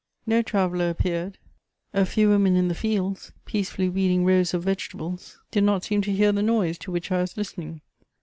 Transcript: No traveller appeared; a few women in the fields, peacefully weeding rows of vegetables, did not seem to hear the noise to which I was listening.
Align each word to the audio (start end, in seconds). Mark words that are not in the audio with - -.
No 0.25 0.41
traveller 0.41 0.89
appeared; 0.89 1.37
a 1.93 2.07
few 2.07 2.29
women 2.29 2.55
in 2.55 2.69
the 2.69 2.73
fields, 2.73 3.33
peacefully 3.45 3.87
weeding 3.87 4.25
rows 4.25 4.51
of 4.51 4.63
vegetables, 4.63 5.37
did 5.51 5.63
not 5.63 5.83
seem 5.83 6.01
to 6.01 6.11
hear 6.11 6.31
the 6.31 6.41
noise 6.41 6.79
to 6.79 6.91
which 6.91 7.11
I 7.11 7.21
was 7.21 7.37
listening. 7.37 7.81